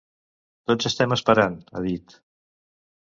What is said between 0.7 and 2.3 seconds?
Tots estem esperant, ha dit.